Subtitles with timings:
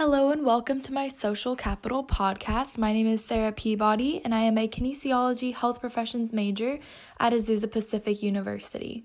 [0.00, 2.78] Hello and welcome to my Social Capital podcast.
[2.78, 6.78] My name is Sarah Peabody and I am a kinesiology health professions major
[7.18, 9.04] at Azusa Pacific University.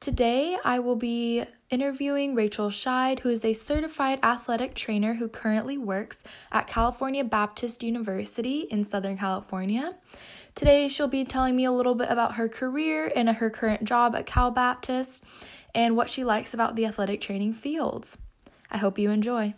[0.00, 5.78] Today I will be interviewing Rachel Scheid, who is a certified athletic trainer who currently
[5.78, 6.22] works
[6.52, 9.94] at California Baptist University in Southern California.
[10.54, 14.14] Today she'll be telling me a little bit about her career and her current job
[14.14, 15.24] at Cal Baptist
[15.74, 18.18] and what she likes about the athletic training fields.
[18.70, 19.54] I hope you enjoy.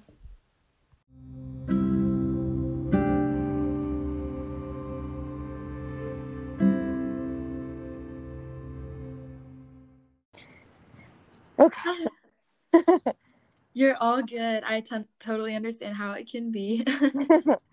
[11.64, 12.06] Okay.
[13.74, 14.62] You're all good.
[14.64, 16.84] I t- totally understand how it can be.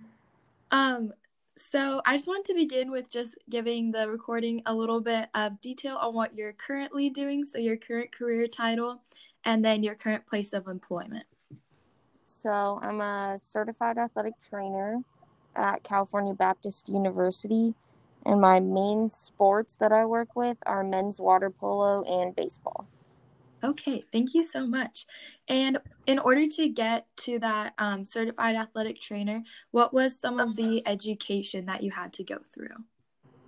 [0.72, 1.12] um,
[1.58, 5.60] so I just wanted to begin with just giving the recording a little bit of
[5.62, 9.04] detail on what you're currently doing, so your current career title,
[9.44, 11.26] and then your current place of employment.
[12.26, 15.02] So I'm a certified athletic trainer
[15.56, 17.76] at California Baptist University,
[18.26, 22.88] and my main sports that I work with are men's water polo and baseball.
[23.64, 25.06] Okay, thank you so much.
[25.48, 30.56] And in order to get to that um, certified athletic trainer, what was some of
[30.56, 32.76] the education that you had to go through?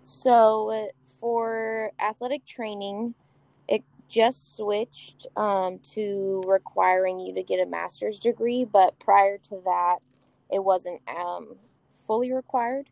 [0.03, 3.15] So, for athletic training,
[3.67, 9.61] it just switched um, to requiring you to get a master's degree, but prior to
[9.65, 9.97] that,
[10.51, 11.55] it wasn't um,
[12.05, 12.89] fully required.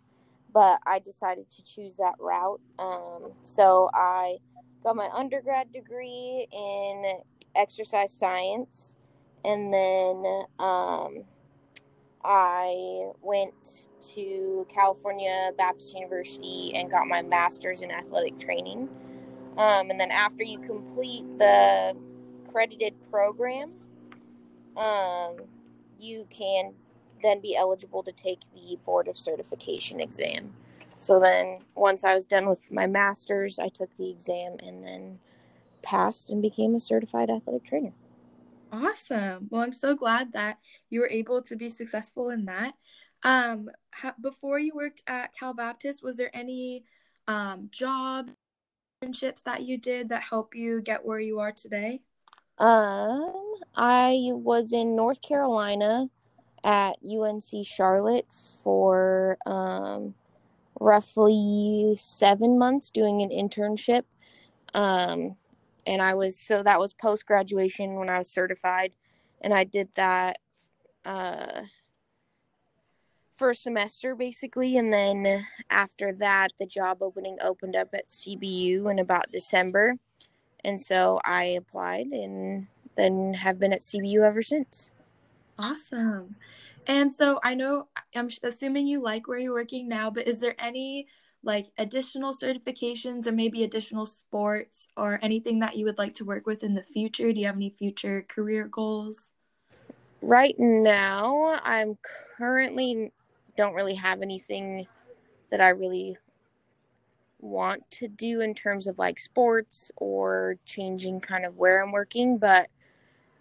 [0.54, 2.60] But I decided to choose that route.
[2.80, 4.38] Um, so, I
[4.84, 7.04] got my undergrad degree in
[7.56, 8.96] exercise science
[9.44, 11.24] and then um,
[12.24, 18.90] i went to california baptist university and got my master's in athletic training.
[19.58, 21.96] Um, and then after you complete the
[22.50, 23.74] credited program
[24.78, 25.38] um,
[26.00, 26.74] you can
[27.22, 30.54] then be eligible to take the board of certification exam
[31.02, 35.20] so then once I was done with my master's, I took the exam and then
[35.82, 37.94] passed and became a certified athletic trainer.
[38.72, 39.48] Awesome.
[39.50, 40.60] Well, I'm so glad that
[40.92, 42.76] you were able to be successful in that.
[43.24, 46.86] Um, ha- before you worked at Cal Baptist, was there any
[47.28, 48.30] um, job
[49.04, 52.02] internships that you did that help you get where you are today?
[52.60, 56.12] Um, I was in North Carolina
[56.64, 58.28] at UNC Charlotte
[58.62, 60.14] for um
[60.82, 64.04] roughly seven months doing an internship.
[64.74, 65.36] Um,
[65.86, 68.92] and I was, so that was post graduation when I was certified.
[69.42, 70.40] And I did that
[71.06, 71.62] uh,
[73.36, 74.76] for a semester basically.
[74.76, 79.98] And then after that, the job opening opened up at CBU in about December.
[80.64, 84.90] And so I applied and then have been at CBU ever since.
[85.62, 86.36] Awesome.
[86.88, 90.56] And so I know I'm assuming you like where you're working now, but is there
[90.58, 91.08] any
[91.44, 96.48] like additional certifications or maybe additional sports or anything that you would like to work
[96.48, 97.32] with in the future?
[97.32, 99.30] Do you have any future career goals?
[100.22, 101.98] Right now, I'm
[102.38, 103.12] currently
[103.56, 104.88] don't really have anything
[105.52, 106.18] that I really
[107.40, 112.38] want to do in terms of like sports or changing kind of where I'm working,
[112.38, 112.70] but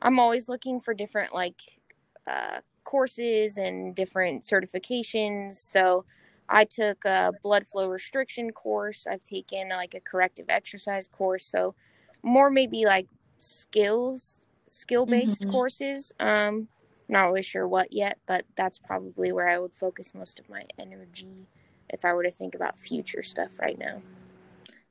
[0.03, 1.80] I'm always looking for different like
[2.27, 5.53] uh, courses and different certifications.
[5.53, 6.05] So
[6.49, 9.07] I took a blood flow restriction course.
[9.07, 11.47] I've taken like a corrective exercise course.
[11.47, 11.75] So
[12.23, 13.07] more maybe like
[13.39, 15.51] skills, skill based mm-hmm.
[15.51, 16.13] courses.
[16.19, 16.69] Um,
[17.09, 20.65] not really sure what yet, but that's probably where I would focus most of my
[20.79, 21.49] energy
[21.89, 24.01] if I were to think about future stuff right now.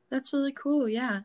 [0.10, 0.90] That's really cool.
[0.90, 1.22] Yeah.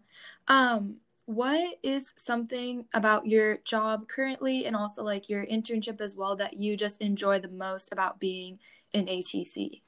[0.47, 6.37] Um, what is something about your job currently and also like your internship as well
[6.37, 8.59] that you just enjoy the most about being
[8.93, 9.81] in ATC?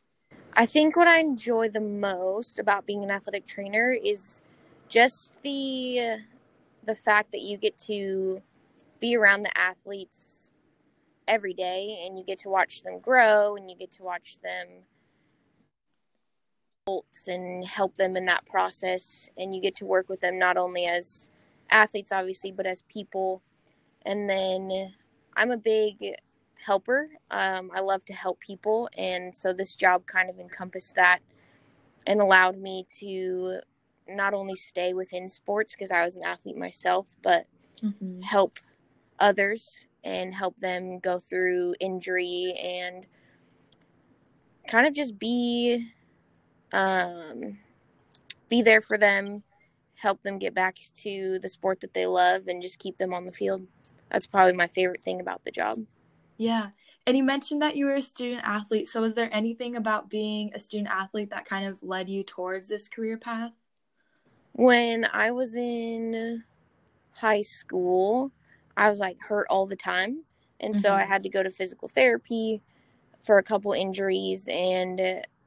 [0.55, 4.41] I think what I enjoy the most about being an athletic trainer is
[4.89, 6.19] just the
[6.83, 8.43] the fact that you get to
[9.01, 10.53] be around the athletes
[11.29, 14.67] every day and you get to watch them grow and you get to watch them
[17.27, 19.29] and help them in that process.
[19.37, 21.29] And you get to work with them not only as
[21.69, 23.43] athletes obviously but as people.
[24.05, 24.93] And then
[25.37, 26.15] i'm a big
[26.65, 27.11] helper.
[27.31, 28.89] Um, i love to help people.
[28.97, 31.21] And so this job kind of encompassed that
[32.07, 33.61] and allowed me to
[34.09, 37.47] not only stay within sports because i was an athlete myself but
[37.83, 38.21] mm-hmm.
[38.21, 38.53] help
[39.19, 43.07] others and help them go through injury and
[44.69, 45.91] kind of just be
[46.73, 47.59] um,
[48.49, 49.43] be there for them,
[49.95, 53.25] help them get back to the sport that they love, and just keep them on
[53.25, 53.67] the field.
[54.11, 55.81] That's probably my favorite thing about the job.
[56.37, 56.71] Yeah.
[57.07, 58.89] And you mentioned that you were a student athlete.
[58.89, 62.69] So, was there anything about being a student athlete that kind of led you towards
[62.69, 63.53] this career path?
[64.53, 66.43] When I was in
[67.13, 68.33] high school,
[68.77, 70.25] I was like hurt all the time.
[70.59, 70.83] And mm-hmm.
[70.83, 71.13] so I mm-hmm.
[71.13, 72.61] had to go to physical therapy
[73.23, 74.49] for a couple injuries.
[74.51, 75.01] And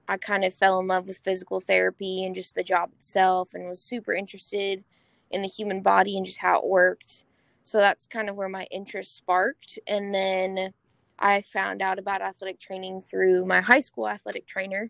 [0.10, 3.68] I kind of fell in love with physical therapy and just the job itself and
[3.68, 4.84] was super interested
[5.30, 7.26] in the human body and just how it worked.
[7.64, 9.78] So that's kind of where my interest sparked.
[9.86, 10.74] And then
[11.20, 14.90] I found out about athletic training through my high school athletic trainer.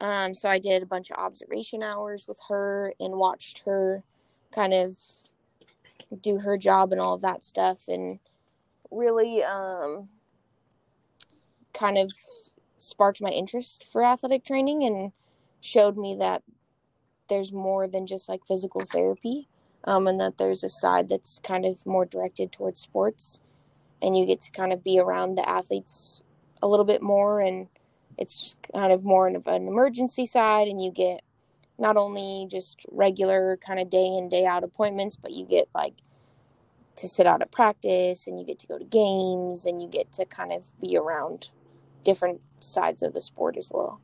[0.00, 4.02] Um, so I did a bunch of observation hours with her and watched her
[4.50, 4.96] kind of
[6.22, 8.18] do her job and all of that stuff and
[8.90, 10.08] really um,
[11.74, 12.10] kind of
[12.88, 15.12] sparked my interest for athletic training and
[15.60, 16.42] showed me that
[17.28, 19.48] there's more than just like physical therapy
[19.84, 23.40] um, and that there's a side that's kind of more directed towards sports.
[24.02, 26.22] And you get to kind of be around the athletes
[26.62, 27.68] a little bit more and
[28.18, 31.22] it's kind of more of an emergency side and you get
[31.78, 35.94] not only just regular kind of day in day out appointments but you get like
[36.96, 40.12] to sit out at practice and you get to go to games and you get
[40.12, 41.50] to kind of be around
[42.04, 44.00] different sides of the sport as well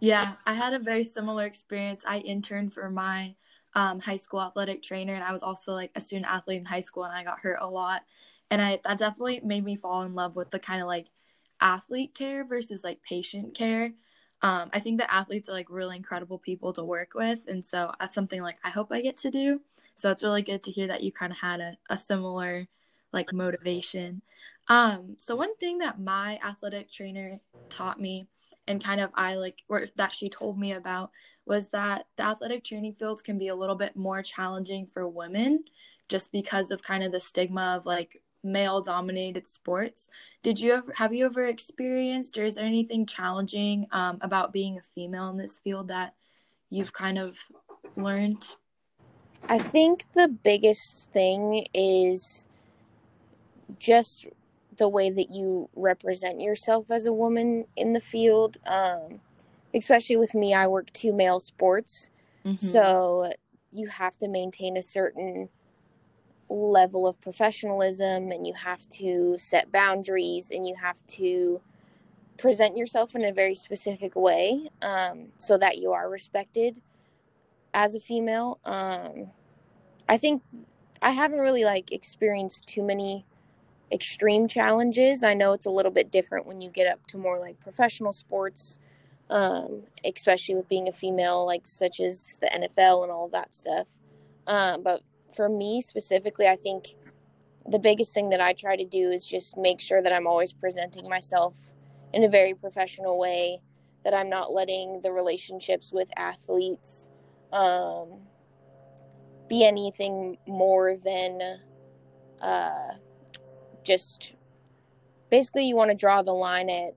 [0.00, 3.34] yeah i had a very similar experience i interned for my
[3.74, 6.80] um, high school athletic trainer and i was also like a student athlete in high
[6.80, 8.02] school and i got hurt a lot
[8.50, 11.06] and I that definitely made me fall in love with the kind of like
[11.60, 13.92] athlete care versus like patient care.
[14.40, 17.92] Um, I think that athletes are like really incredible people to work with, and so
[18.00, 19.60] that's something like I hope I get to do.
[19.94, 22.68] So it's really good to hear that you kind of had a, a similar
[23.12, 24.22] like motivation.
[24.68, 27.40] Um, so one thing that my athletic trainer
[27.70, 28.28] taught me
[28.66, 31.10] and kind of I like or that she told me about
[31.46, 35.64] was that the athletic training fields can be a little bit more challenging for women
[36.08, 40.08] just because of kind of the stigma of like male dominated sports.
[40.42, 44.78] Did you ever have you ever experienced or is there anything challenging um, about being
[44.78, 46.14] a female in this field that
[46.70, 47.38] you've kind of
[47.96, 48.54] learned?
[49.48, 52.48] I think the biggest thing is
[53.78, 54.26] just
[54.76, 58.58] the way that you represent yourself as a woman in the field.
[58.66, 59.20] Um,
[59.74, 62.10] especially with me, I work two male sports.
[62.44, 62.66] Mm-hmm.
[62.66, 63.32] So
[63.70, 65.48] you have to maintain a certain
[66.48, 71.60] level of professionalism and you have to set boundaries and you have to
[72.38, 76.80] present yourself in a very specific way um, so that you are respected
[77.74, 79.30] as a female um,
[80.08, 80.42] i think
[81.02, 83.26] i haven't really like experienced too many
[83.90, 85.22] extreme challenges.
[85.22, 88.12] I know it's a little bit different when you get up to more like professional
[88.12, 88.78] sports
[89.30, 93.88] um, especially with being a female like such as the nfl and all that stuff.
[94.46, 95.02] Um, but
[95.34, 96.96] for me specifically, I think
[97.66, 100.52] the biggest thing that I try to do is just make sure that I'm always
[100.52, 101.74] presenting myself
[102.14, 103.60] in a very professional way,
[104.04, 107.10] that I'm not letting the relationships with athletes
[107.52, 108.22] um,
[109.48, 111.40] be anything more than
[112.40, 112.94] uh,
[113.84, 114.32] just
[115.30, 116.94] basically you want to draw the line at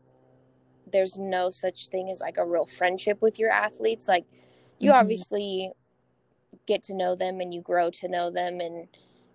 [0.92, 4.25] there's no such thing as like a real friendship with your athletes like
[4.80, 5.00] you mm-hmm.
[5.00, 5.72] obviously
[6.66, 8.88] get to know them and you grow to know them and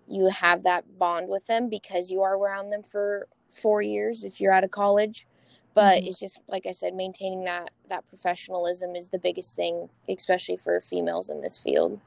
[0.07, 4.39] you have that bond with them because you are around them for four years if
[4.39, 5.25] you're out of college
[5.73, 6.07] but mm-hmm.
[6.07, 10.79] it's just like i said maintaining that that professionalism is the biggest thing especially for
[10.79, 11.99] females in this field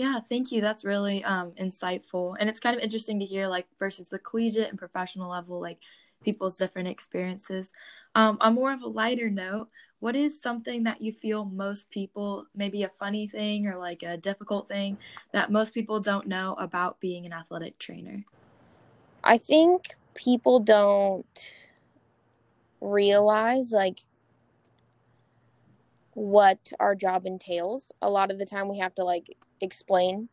[0.00, 0.62] yeah thank you.
[0.62, 2.34] That's really um, insightful.
[2.40, 5.78] And it's kind of interesting to hear like versus the collegiate and professional level like
[6.24, 7.70] people's different experiences.
[8.14, 12.46] Um, on more of a lighter note what is something that you feel most people
[12.54, 14.96] maybe a funny thing or like a difficult thing
[15.32, 18.24] that most people don't know about being an athletic trainer?
[19.22, 21.26] I think people don't
[22.80, 24.00] realize like
[26.14, 27.92] what our job entails.
[28.00, 30.28] A lot of the time we have to like explain.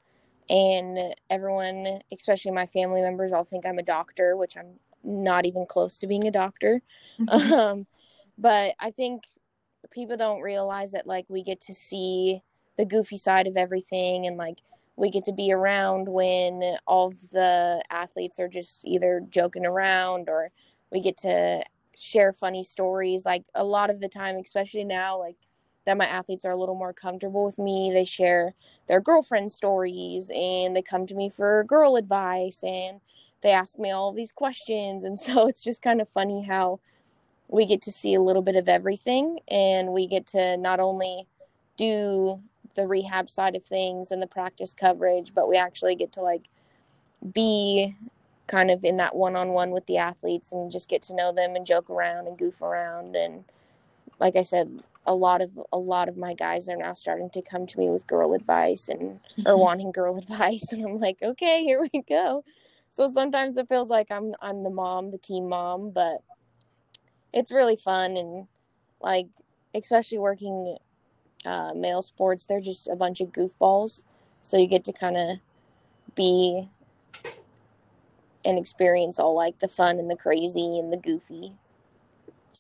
[0.50, 5.66] And everyone especially my family members all think i'm a doctor which i'm not even
[5.66, 6.82] close to being a doctor.
[7.20, 7.54] Mm-hmm.
[7.54, 7.88] um,
[8.38, 9.24] but i think
[9.92, 12.42] people don't realize that like we get to see
[12.78, 14.60] the goofy side of everything and like
[14.96, 20.50] we get to be around when all the athletes are just either joking around or
[20.92, 21.64] we get to
[21.96, 23.26] share funny stories.
[23.26, 25.38] Like a lot of the time especially now like
[25.88, 27.92] that my athletes are a little more comfortable with me.
[27.94, 28.54] They share
[28.88, 33.00] their girlfriend stories and they come to me for girl advice and
[33.42, 35.06] they ask me all these questions.
[35.06, 36.82] And so it's just kind of funny how
[37.48, 41.26] we get to see a little bit of everything and we get to not only
[41.78, 42.42] do
[42.76, 46.50] the rehab side of things and the practice coverage but we actually get to like
[47.34, 47.96] be
[48.48, 51.66] kind of in that one-on-one with the athletes and just get to know them and
[51.66, 53.16] joke around and goof around.
[53.16, 53.46] And
[54.20, 57.42] like I said a lot of a lot of my guys are now starting to
[57.42, 61.64] come to me with girl advice and or wanting girl advice and I'm like okay
[61.64, 62.44] here we go
[62.92, 66.22] so sometimes it feels like I'm I'm the mom the team mom but
[67.34, 68.48] it's really fun and
[69.02, 69.28] like
[69.74, 70.78] especially working
[71.46, 74.04] uh, male sports they're just a bunch of goofballs
[74.42, 75.38] so you get to kind of
[76.16, 76.68] be
[78.48, 81.54] and experience all like the fun and the crazy and the goofy.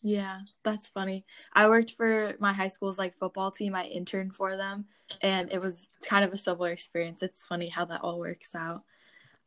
[0.07, 1.25] Yeah, that's funny.
[1.51, 3.75] I worked for my high school's like football team.
[3.75, 4.85] I interned for them
[5.21, 7.21] and it was kind of a similar experience.
[7.23, 8.83] It's funny how that all works out.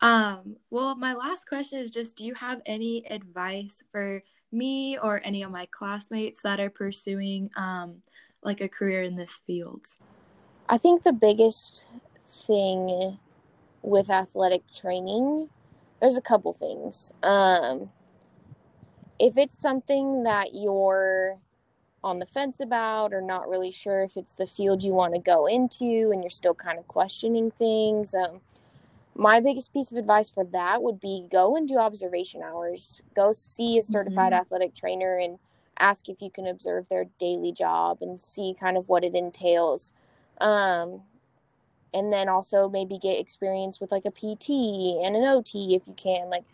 [0.03, 5.23] Um, well, my last question is just do you have any advice for me or
[5.25, 8.03] any of my classmates that are pursuing um
[8.43, 9.87] like a career in this field?
[10.69, 11.87] I think the biggest
[12.47, 13.19] thing
[13.81, 15.49] with athletic training
[16.03, 17.13] there's a couple things.
[17.23, 17.91] Um,
[19.21, 21.39] if it's something that you're
[22.03, 25.21] on the fence about or not really sure if it's the field you want to
[25.21, 28.41] go into and you're still kind of questioning things, um,
[29.15, 33.03] my biggest piece of advice for that would be go and do observation hours.
[33.15, 34.41] Go see a certified mm-hmm.
[34.41, 35.39] athletic trainer and
[35.79, 39.93] ask if you can observe their daily job and see kind of what it entails.
[40.41, 41.03] Um,
[41.93, 44.49] and then also maybe get experience with like a PT
[45.05, 46.45] and an OT if you can like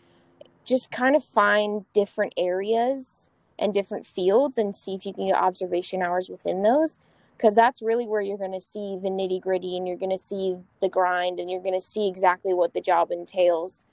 [0.67, 5.35] just kind of find different areas and different fields and see if you can get
[5.35, 6.99] observation hours within those
[7.35, 10.17] because that's really where you're going to see the nitty gritty and you're going to
[10.17, 13.83] see the grind and you're going to see exactly what the job entails.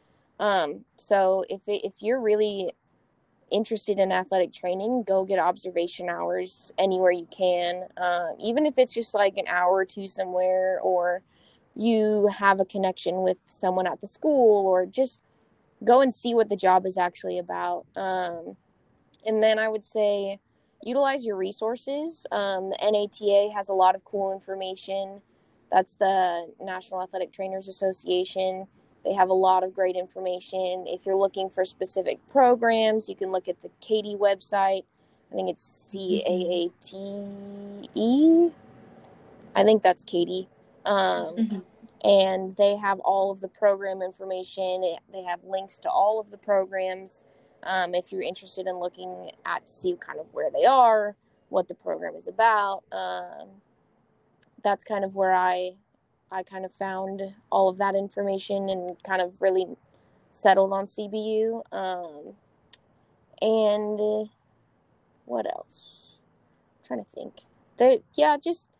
[0.41, 2.73] Um, so if if you're really
[3.51, 8.93] interested in athletic training go get observation hours anywhere you can uh, even if it's
[8.93, 11.23] just like an hour or two somewhere or
[11.77, 15.21] you have a connection with someone at the school or just
[15.85, 17.87] go and see what the job is actually about.
[17.97, 18.57] Um,
[19.27, 20.39] and then I would say
[20.83, 22.27] utilize your resources.
[22.31, 25.21] Um, the NATA has a lot of cool information.
[25.71, 28.67] That's the National Athletic Trainers Association.
[29.05, 30.85] They have a lot of great information.
[30.87, 34.85] If you're looking for specific programs, you can look at the CAATE website.
[35.33, 38.51] I think it's C A A T E.
[39.57, 40.47] I think that's CAATE.
[40.87, 41.59] Um, mm-hmm.
[42.05, 44.83] And they have all of the program information.
[45.13, 47.25] They have links to all of the programs.
[47.63, 51.17] Um, if you're interested in looking at see kind of where they are,
[51.49, 53.49] what the program is about, um,
[54.63, 55.73] that's kind of where I
[56.31, 59.67] I kind of found all of that information and kind of really
[60.31, 61.63] settled on CBU.
[61.73, 62.35] Um,
[63.41, 64.29] and
[65.27, 66.23] what else?
[66.79, 67.35] I'm trying to think.
[67.77, 68.71] That yeah, just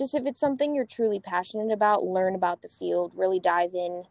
[0.00, 4.02] just if it's something you're truly passionate about, learn about the field, really dive in,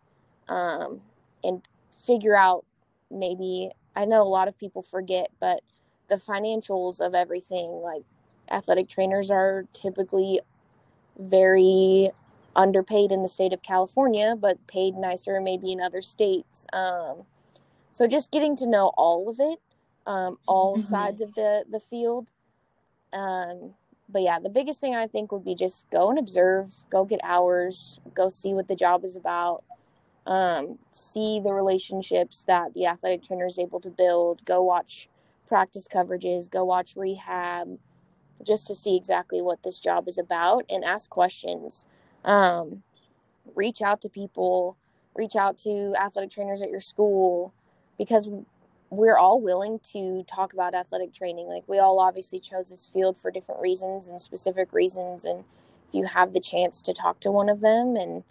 [0.48, 1.02] um,
[1.44, 1.68] and
[2.06, 2.64] figure out
[3.10, 3.72] maybe.
[3.96, 5.62] I know a lot of people forget, but
[6.08, 8.04] the financials of everything, like
[8.52, 10.42] athletic trainers, are typically
[11.18, 12.12] very
[12.56, 16.68] underpaid in the state of California, but paid nicer maybe in other states.
[16.72, 17.24] Um,
[17.94, 19.58] so just getting to know all of it,
[20.06, 20.88] um, all mm-hmm.
[20.88, 22.30] sides of the the field,
[23.12, 23.74] um,
[24.12, 27.20] but yeah, the biggest thing I think would be just go and observe, go get
[27.24, 29.64] hours, go see what the job is about,
[30.26, 35.10] um, see the relationships that the athletic trainer is able to build, go watch
[35.48, 37.78] practice coverages, go watch rehab,
[38.44, 41.86] just to see exactly what this job is about and ask questions.
[42.26, 42.84] Um,
[43.56, 44.78] reach out to people,
[45.16, 47.54] reach out to athletic trainers at your school
[47.98, 48.30] because
[48.90, 51.48] we're all willing to talk about athletic training.
[51.48, 55.26] Like we all obviously chose this field for different reasons and specific reasons.
[55.26, 55.44] And
[55.88, 58.24] if you have the chance to talk to one of them, and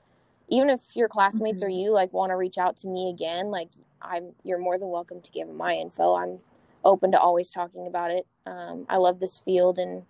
[0.49, 1.67] even if your classmates mm-hmm.
[1.67, 3.69] or you like want to reach out to me again, like
[4.03, 6.15] I'm, you're more than welcome to give my info.
[6.15, 6.39] I'm
[6.85, 8.27] open to always talking about it.
[8.47, 10.03] Um, I love this field and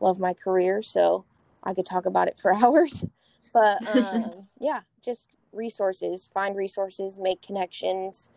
[0.00, 1.24] love my career, so
[1.64, 3.04] I could talk about it for hours.
[3.52, 8.30] But um, yeah, just resources, find resources, make connections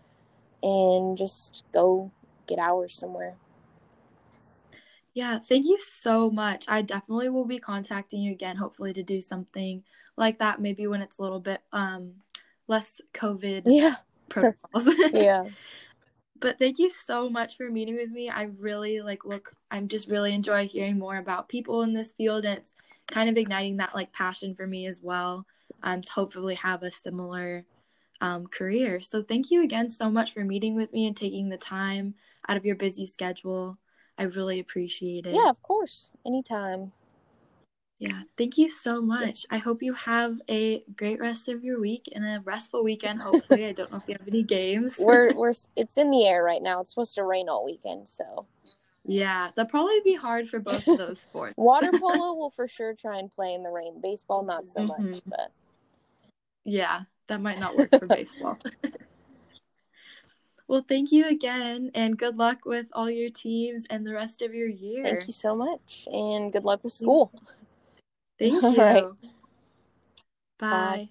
[0.63, 2.11] and just go
[2.47, 3.35] get hours somewhere.
[5.13, 6.65] Yeah, thank you so much.
[6.67, 9.83] I definitely will be contacting you again, hopefully to do something
[10.15, 10.61] like that.
[10.61, 12.13] Maybe when it's a little bit um
[12.67, 13.95] less COVID yeah.
[14.29, 14.87] protocols.
[15.11, 15.45] yeah.
[16.41, 18.29] But thank you so much for meeting with me.
[18.29, 22.45] I really like look I'm just really enjoy hearing more about people in this field
[22.45, 22.71] and it's
[23.07, 25.45] kind of igniting that like passion for me as well.
[25.83, 27.65] Um to hopefully have a similar
[28.21, 29.01] um, career.
[29.01, 32.15] So thank you again so much for meeting with me and taking the time
[32.47, 33.77] out of your busy schedule.
[34.17, 35.33] I really appreciate it.
[35.33, 36.11] Yeah, of course.
[36.25, 36.91] Anytime.
[37.99, 39.45] Yeah, thank you so much.
[39.49, 43.21] I hope you have a great rest of your week and a restful weekend.
[43.21, 44.95] Hopefully, I don't know if you have any games.
[44.99, 46.79] we're we're it's in the air right now.
[46.79, 48.45] It's supposed to rain all weekend, so
[49.05, 51.55] yeah, that'll probably be hard for both of those sports.
[51.57, 53.99] Water polo will for sure try and play in the rain.
[54.01, 55.11] Baseball, not so mm-hmm.
[55.11, 55.51] much, but
[56.63, 58.57] yeah, that might not work for baseball.
[60.69, 64.53] Well, thank you again, and good luck with all your teams and the rest of
[64.53, 65.03] your year.
[65.03, 67.31] Thank you so much, and good luck with school.
[68.37, 68.77] Thank you.
[68.77, 69.09] Bye.
[70.59, 71.09] Bye.